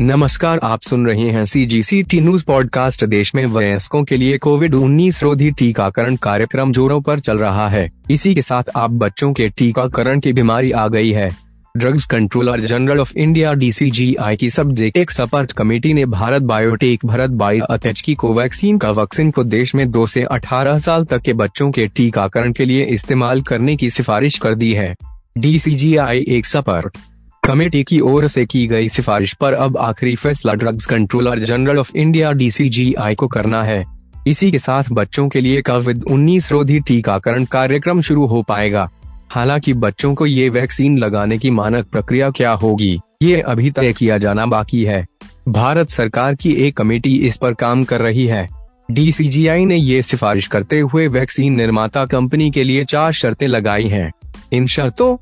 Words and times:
नमस्कार, 0.00 0.60
आप 0.62 0.82
सुन 0.82 1.06
रहे 1.06 1.30
हैं 1.30 1.44
C 1.44 1.66
G 1.66 1.82
C 1.82 2.02
T 2.02 2.20
news 2.20 2.44
podcast 2.44 3.04
देश 3.04 3.34
में 3.34 3.46
वयस्कों 3.46 4.04
के 4.04 4.16
लिए 4.16 4.38
कोविड 4.38 4.74
उन्नीस 4.74 5.22
रोधी 5.22 5.50
टीकाकरण 5.50 6.16
कार्यक्रम 6.16 6.72
जोरों 6.72 7.00
पर 7.00 7.20
चल 7.20 7.38
रहा 7.38 7.68
है। 7.68 7.90
इसी 8.10 8.34
के 8.34 8.42
साथ 8.42 8.62
आप 8.76 8.90
बच्चों 8.90 9.32
के 9.32 9.48
टीकाकरण 9.48 10.20
की 10.20 10.32
बीमारी 10.32 10.72
आ 10.72 10.88
गई 10.88 11.10
है। 11.10 11.30
Drugs 11.76 12.04
controller 12.04 12.60
general 12.60 13.00
of 13.00 13.12
India 13.16 13.52
DCGI 13.52 14.36
की 14.36 14.50
सब्जेक्ट 14.50 14.96
एक 14.96 15.10
सपर्ट 15.10 15.52
कमेटी 15.52 15.94
ने 15.94 16.06
भारत 16.06 16.42
बायोटेक 16.42 17.06
भारत 17.06 17.30
बायोटेच 17.30 18.00
की 18.00 18.14
कोवैक्सीन 18.14 18.78
का 18.78 18.90
वैक्सीन 18.90 19.30
को 19.30 19.44
देश 19.44 19.74
में 19.74 19.90
दो 19.90 20.06
से 20.06 20.24
18 20.24 20.78
साल 20.78 21.04
तक 21.04 21.22
के 21.22 21.32
बच्चों 21.32 21.70
के 21.70 21.86
टीकाकरण 21.86 22.52
के 22.52 22.64
लिए 22.64 22.84
इस्तेमाल 22.84 23.42
करने 23.42 23.76
की 23.76 23.90
सिफारिश 23.90 24.38
कर 24.38 24.54
दी 24.54 24.74
है। 24.74 24.94
डीसीजीआई 25.38 26.24
एक 26.28 26.46
सपर्ट 26.46 26.98
कमेटी 27.46 27.82
की 27.84 27.98
ओर 28.00 28.26
से 28.28 28.44
की 28.46 28.66
गई 28.66 28.88
सिफारिश 28.88 29.32
पर 29.32 29.52
अब 29.52 29.76
आखिरी 29.76 30.14
फैसला 30.16 30.52
drugs 30.54 30.86
controller 30.86 31.38
general 31.38 31.78
of 31.78 31.90
India 31.96 32.30
DCGI 32.32 33.14
को 33.14 33.26
करना 33.26 33.62
है। 33.62 33.84
इसी 34.26 34.50
के 34.50 34.58
साथ 34.58 34.84
बच्चों 34.92 35.28
के 35.28 35.40
लिए 35.40 35.62
कोविड 35.62 36.04
उन्नीस 36.04 36.50
रोधी 36.52 36.78
टीकाकरण 36.80 37.44
कार्यक्रम 37.44 38.00
शुरू 38.00 38.26
हो 38.26 38.42
पाएगा। 38.42 38.88
हालाँकि 39.30 39.74
बच्चों 39.74 40.14
को 40.14 40.26
ये 40.26 40.48
वैक्सीन 40.48 40.96
लगाने 40.98 41.38
की 41.38 41.50
मानक 41.50 41.86
प्रक्रिया 41.86 42.30
क्या 42.30 42.52
होगी, 42.52 42.98
ये 43.22 43.40
अभी 43.40 43.70
तय 43.70 43.92
किया 43.92 44.18
जाना 44.18 44.46
बाकी 44.46 44.82
है। 44.84 45.04
भारत 45.48 45.90
सरकार 45.90 46.34
की 46.34 46.52
एक 46.66 46.76
कमेटी 46.76 47.16
इस 47.18 47.36
पर 47.36 47.54
काम 47.54 47.84
कर 47.84 48.00
रही 48.00 48.26
है। 48.26 48.48
डीसीजीआई 48.90 49.64
ने 49.64 49.76
ये 49.76 50.00
सिफारिश 50.02 50.46
करते 50.46 50.80
हुए 50.80 51.06
वैक्सीन 51.08 51.54
निर्माता 51.54 52.06
कंपनी 52.06 52.50
के 52.50 52.64
लिए 52.64 52.84
चार 52.84 53.12
शर्तें 53.12 53.46
लगाई 53.48 53.88
हैं। 53.88 54.10
इन 54.52 54.66
शर्तों 54.66 55.16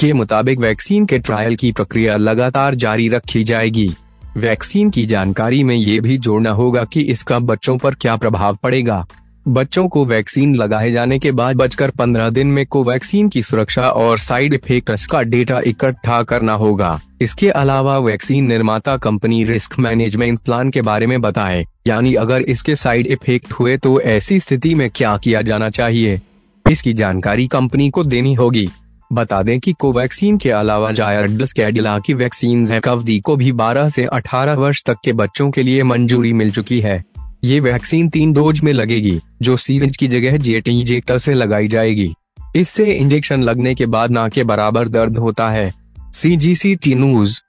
के 0.00 0.12
मुताबिक 0.12 0.58
वैक्सीन 0.58 1.04
के 1.06 1.18
ट्रायल 1.18 1.54
की 1.56 1.70
प्रक्रिया 1.72 2.16
लगातार 2.16 2.74
जारी 2.74 3.08
रखी 3.08 3.44
जाएगी। 3.44 3.88
वैक्सीन 4.36 4.90
की 4.90 5.04
जानकारी 5.06 5.62
में 5.64 5.74
ये 5.74 5.98
भी 6.00 6.18
जोड़ना 6.18 6.50
होगा 6.50 6.82
कि 6.84 7.02
इसका 7.02 7.38
बच्चों 7.40 7.76
पर 7.78 7.94
क्या 7.94 8.16
प्रभाव 8.16 8.58
पड़ेगा। 8.62 9.06
बच्चों 9.48 9.86
को 9.88 10.04
वैक्सीन 10.04 10.54
लगाए 10.56 10.90
जाने 10.92 11.18
के 11.18 11.32
बाद 11.32 11.56
बचकर 11.56 11.90
पंद्रह 11.90 12.30
दिन 12.30 12.46
में 12.46 12.64
कोवैक्सीन 12.66 13.28
की 13.28 13.42
सुरक्षा 13.42 13.82
और 13.82 14.18
साइड 14.18 14.54
इफेक्ट्स 14.54 15.06
का 15.06 15.22
डेटा 15.22 15.60
इकट्ठा 15.66 16.22
करना 16.22 16.52
होगा। 16.54 16.98
इसके 17.20 17.50
अलावा 17.50 17.98
वैक्सीन 17.98 18.46
निर्माता 18.46 18.96
कंपनी 18.96 19.44
रिस्क 19.44 19.78
मैनेजमेंट 19.78 20.38
प्लान 20.38 20.70
के 20.70 20.82
बारे 20.82 21.06
में 21.06 21.20
बताए। 21.20 21.66
यानी 21.86 22.14
अगर 22.14 22.42
इसके 22.42 22.76
साइड 22.76 23.06
इफ़ेक्ट 23.06 23.52
हुए 23.52 23.76
तो 23.76 24.00
ऐसी 24.00 24.40
स्थिति 24.40 24.74
में 24.74 24.90
क्या 24.90 25.16
किया 25.16 25.42
जाना 25.42 25.70
चाहिए? 25.70 26.20
इसकी 26.66 26.92
जानकारी 26.92 27.46
कंपनी 27.46 27.90
को 27.90 28.04
देनी 28.04 28.34
होगी। 28.34 28.68
बता 29.12 29.42
दें 29.42 29.60
कि 29.60 29.72
कोवैक्सीन 29.72 30.38
के 30.38 30.50
अलावा 30.50 30.92
जायरडस 30.92 31.52
कैडिला 31.52 31.98
की 31.98 32.14
वैक्सीन 32.14 32.66
जैकवडी 32.66 33.20
को 33.20 33.36
भी 33.36 33.52
12 33.52 33.88
से 33.88 34.06
18 34.06 34.54
वर्ष 34.54 34.82
तक 34.86 34.96
के 35.04 35.12
बच्चों 35.12 35.50
के 35.50 35.62
लिए 35.62 35.82
मंजूरी 35.82 36.32
मिल 36.32 36.50
चुकी 36.50 36.80
है। 36.80 37.04
ये 37.44 37.60
वैक्सीन 37.60 38.08
तीन 38.08 38.32
डोज 38.32 38.60
में 38.60 38.72
लगेगी, 38.72 39.20
जो 39.42 39.56
सीरेंज 39.56 39.96
की 39.96 40.08
जगह 40.08 40.36
जेट 40.36 40.68
इंजेक्टर 40.68 41.18
से 41.18 41.34
लगाई 41.34 41.68
जाएगी। 41.68 42.14
इससे 42.56 42.84
इंजेक्शन 42.84 43.42
लगने 43.42 43.74
के 43.74 43.86
बाद 43.86 44.10
ना 44.10 44.28
के 44.28 44.44
बराबर 44.44 44.88
दर्द 44.88 45.18
होता 45.18 45.50
है। 45.50 45.74
सी 46.14 46.36
जी 46.36 46.54
सी 46.54 46.76
टी 46.76 46.94
न्यूज़ 46.94 47.40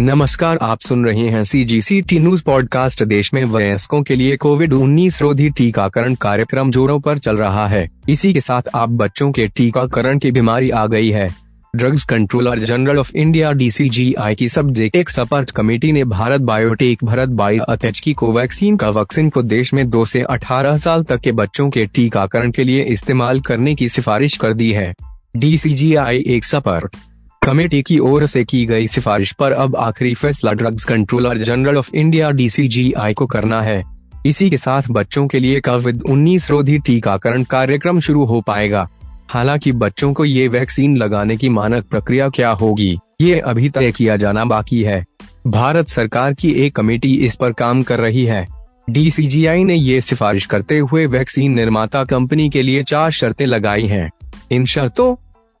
नमस्कार, 0.00 0.58
आप 0.62 0.80
सुन 0.80 1.04
रहे 1.04 1.28
हैं 1.28 1.44
C 1.44 1.64
G 1.64 1.82
C 1.82 2.02
T 2.02 2.18
news 2.18 2.42
podcast 2.44 3.02
देश 3.02 3.34
में 3.34 3.44
वयस्कों 3.44 4.02
के 4.02 4.16
लिए 4.16 4.36
कोविड 4.36 4.72
उन्नीस 4.72 5.22
रोधी 5.22 5.50
टीकाकरण 5.50 6.14
कार्यक्रम 6.14 6.70
जोरों 6.70 7.00
पर 7.00 7.18
चल 7.18 7.36
रहा 7.36 7.68
है। 7.68 7.88
इसी 8.08 8.32
के 8.32 8.40
साथ 8.40 8.62
आप 8.74 8.88
बच्चों 8.88 9.32
के 9.32 9.48
टीकाकरण 9.48 10.18
की 10.18 10.32
बीमारी 10.32 10.70
आ 10.70 10.86
गई 10.86 11.10
है। 11.10 11.34
Drugs 11.76 12.04
controller 12.04 12.58
general 12.58 12.98
of 12.98 13.12
India 13.16 13.52
DCGI 13.52 14.34
की 14.34 14.48
सब्जेक्ट 14.48 14.96
एक 14.96 15.10
सपर्ट 15.10 15.50
कमेटी 15.50 15.92
ने 15.92 16.04
भारत 16.04 16.40
बायोटेक 16.40 17.04
भारत 17.04 17.28
बायोटेच 17.28 18.00
की 18.00 18.12
कोवैक्सीन 18.12 18.76
का 18.76 18.90
वैक्सीन 18.90 19.30
को 19.30 19.42
देश 19.42 19.74
में 19.74 19.90
दो 19.90 20.04
से 20.04 20.22
18 20.22 20.76
साल 20.76 21.02
तक 21.02 21.20
के 21.20 21.32
बच्चों 21.32 21.70
के 21.70 21.86
टीकाकरण 21.86 22.50
के 22.50 22.64
लिए 22.64 22.82
इस्तेमाल 22.82 23.40
करने 23.40 23.74
की 23.74 23.88
सिफारिश 23.88 24.36
कर 24.36 24.52
दी 24.52 24.72
है। 24.72 24.94
डीसीजीआई 25.36 26.24
एक 26.26 26.44
सपर्ट 26.44 26.96
कमेटी 27.46 27.80
की 27.82 27.98
ओर 27.98 28.26
से 28.26 28.42
की 28.44 28.64
गई 28.66 28.86
सिफारिश 28.86 29.32
पर 29.32 29.52
अब 29.52 29.76
आखिरी 29.76 30.14
फैसला 30.14 30.52
drugs 30.52 30.84
controller 30.84 31.38
general 31.38 31.76
of 31.76 31.90
India 31.94 32.30
DCGI 32.30 33.14
को 33.14 33.26
करना 33.26 33.60
है। 33.62 33.82
इसी 34.26 34.48
के 34.50 34.56
साथ 34.56 34.82
बच्चों 34.90 35.26
के 35.26 35.38
लिए 35.38 35.60
कोविड 35.60 36.02
उन्नीस 36.02 36.50
रोधी 36.50 36.78
टीकाकरण 36.78 37.44
कार्यक्रम 37.44 38.00
शुरू 38.00 38.24
हो 38.24 38.40
पाएगा। 38.40 38.88
हालाँकि 39.28 39.72
बच्चों 39.72 40.12
को 40.12 40.24
ये 40.24 40.48
वैक्सीन 40.48 40.96
लगाने 40.96 41.36
की 41.36 41.48
मानक 41.48 41.84
प्रक्रिया 41.84 42.28
क्या 42.28 42.50
होगी, 42.50 42.98
ये 43.20 43.38
अभी 43.40 43.68
तय 43.68 43.92
किया 43.92 44.16
जाना 44.16 44.44
बाकी 44.44 44.82
है। 44.82 45.04
भारत 45.46 45.88
सरकार 45.88 46.32
की 46.32 46.50
एक 46.56 46.74
कमेटी 46.76 47.14
इस 47.16 47.36
पर 47.36 47.52
काम 47.52 47.82
कर 47.82 47.98
रही 47.98 48.24
है। 48.24 48.46
डीसीजीआई 48.90 49.64
ने 49.64 49.74
ये 49.74 50.00
सिफारिश 50.00 50.46
करते 50.46 50.78
हुए 50.78 51.06
वैक्सीन 51.06 51.52
निर्माता 51.52 52.04
कंपनी 52.04 52.48
के 52.48 52.62
लिए 52.62 52.82
चार 52.82 53.10
शर्तें 53.10 53.46
लगाई 53.46 53.86
हैं। 53.86 54.10
इन 54.50 54.66
शर्तों 54.66 55.14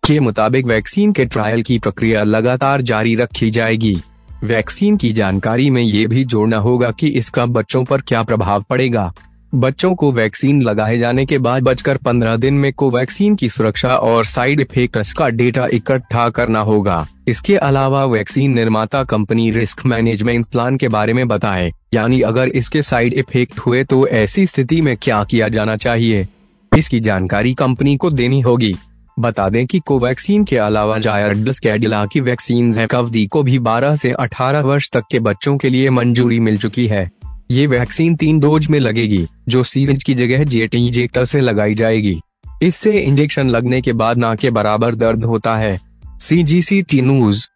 के 0.06 0.18
मुताबिक 0.20 0.66
वैक्सीन 0.66 1.12
के 1.12 1.24
ट्रायल 1.24 1.62
की 1.62 1.78
प्रक्रिया 1.78 2.22
लगातार 2.22 2.82
जारी 2.82 3.14
रखी 3.14 3.48
जाएगी। 3.50 3.96
वैक्सीन 4.44 4.96
की 4.96 5.12
जानकारी 5.12 5.68
में 5.70 5.82
ये 5.82 6.06
भी 6.06 6.24
जोड़ना 6.24 6.58
होगा 6.58 6.90
कि 6.90 7.08
इसका 7.10 7.46
बच्चों 7.46 7.84
पर 7.84 8.00
क्या 8.00 8.22
प्रभाव 8.22 8.64
पड़ेगा। 8.70 9.12
बच्चों 9.54 9.94
को 9.94 10.12
वैक्सीन 10.12 10.62
लगाए 10.62 10.98
जाने 10.98 11.26
के 11.26 11.38
बाद 11.38 11.62
बचकर 11.62 11.96
पंद्रह 11.96 12.36
दिन 12.36 12.54
में 12.54 12.72
कोवैक्सीन 12.72 13.34
की 13.34 13.48
सुरक्षा 13.48 13.88
और 13.88 14.24
साइड 14.26 14.60
इफेक्ट्स 14.60 15.12
का 15.12 15.28
डेटा 15.30 15.66
इकट्ठा 15.72 16.28
करना 16.30 16.60
होगा। 16.62 17.06
इसके 17.28 17.56
अलावा 17.56 18.04
वैक्सीन 18.06 18.54
निर्माता 18.54 19.04
कंपनी 19.04 19.50
रिस्क 19.50 19.86
मैनेजमेंट 19.86 20.46
प्लान 20.46 20.76
के 20.76 20.88
बारे 20.88 21.12
में 21.12 21.26
बताए, 21.28 21.70
यानी 21.94 22.20
अगर 22.22 22.48
इसके 22.48 22.82
साइड 22.84 23.14
इफ़ेक्ट 23.14 23.58
हुए 23.58 23.84
तो 23.84 24.06
ऐसी 24.08 24.46
स्थिति 24.46 24.80
में 24.80 24.96
क्या 24.96 25.22
किया 25.24 25.48
जाना 25.48 25.76
चाहिए? 25.78 26.26
इसकी 26.72 27.00
जानकारी 27.00 27.54
कंपनी 27.54 27.96
को 27.96 28.10
देनी 28.10 28.40
होगी। 28.40 28.76
बता 29.18 29.48
दें 29.48 29.66
कि 29.66 29.78
कोवैक्सीन 29.78 30.44
के 30.44 30.56
अलावा 30.56 30.98
जायरडस 30.98 31.58
कैडिला 31.58 32.06
की 32.06 32.20
वैक्सीन 32.20 32.72
जैकवडी 32.72 33.26
को 33.26 33.42
भी 33.42 33.58
12 33.58 33.96
से 33.96 34.14
18 34.20 34.60
वर्ष 34.60 34.90
तक 34.90 35.02
के 35.10 35.18
बच्चों 35.18 35.56
के 35.56 35.70
लिए 35.70 35.90
मंजूरी 35.90 36.40
मिल 36.40 36.58
चुकी 36.58 36.86
है। 36.86 37.10
ये 37.50 37.66
वैक्सीन 37.66 38.16
तीन 38.16 38.40
डोज 38.40 38.66
में 38.66 38.80
लगेगी, 38.80 39.26
जो 39.48 39.62
सीरेंज 39.62 40.04
की 40.04 40.14
जगह 40.14 40.44
जेट 40.44 40.74
इंजेक्टर 40.74 41.24
से 41.24 41.40
लगाई 41.40 41.74
जाएगी। 41.74 42.20
इससे 42.62 43.00
इंजेक्शन 43.00 43.48
लगने 43.48 43.80
के 43.80 43.92
बाद 43.92 44.18
ना 44.18 44.34
के 44.34 44.50
बराबर 44.50 44.94
दर्द 44.94 45.24
होता 45.24 45.56
है। 45.56 45.80
सी 46.20 46.42
जी 46.42 46.62
सी 46.62 46.82
टी 46.82 47.00
न्यूज़ 47.02 47.48